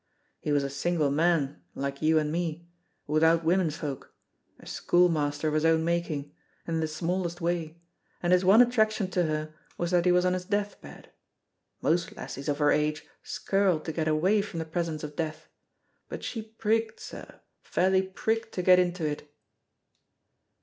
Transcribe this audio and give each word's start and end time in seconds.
He 0.39 0.51
was 0.51 0.63
a 0.63 0.69
single 0.71 1.11
man 1.11 1.61
(like 1.75 2.01
you 2.01 2.17
and 2.17 2.31
me), 2.31 2.67
without 3.05 3.43
womenfolk, 3.43 4.11
a 4.59 4.65
school 4.65 5.09
master 5.09 5.47
of 5.47 5.53
his 5.53 5.63
own 5.63 5.85
making, 5.85 6.33
and 6.65 6.77
in 6.77 6.79
the 6.81 6.87
smallest 6.87 7.39
way, 7.39 7.79
and 8.23 8.33
his 8.33 8.43
one 8.43 8.63
attraction 8.63 9.11
to 9.11 9.25
her 9.27 9.53
was 9.77 9.91
that 9.91 10.05
he 10.05 10.11
was 10.11 10.25
on 10.25 10.33
his 10.33 10.45
death 10.45 10.81
bed. 10.81 11.11
Most 11.83 12.15
lassies 12.17 12.49
of 12.49 12.57
her 12.57 12.71
age 12.71 13.05
skirl 13.21 13.79
to 13.81 13.91
get 13.91 14.07
away 14.07 14.41
from 14.41 14.57
the 14.57 14.65
presence 14.65 15.03
of 15.03 15.15
death, 15.15 15.47
but 16.09 16.23
she 16.23 16.41
prigged, 16.41 16.99
sir, 16.99 17.39
fairly 17.61 18.01
prigged, 18.01 18.51
to 18.53 18.63
get 18.63 18.79
into 18.79 19.05
it!" 19.05 19.31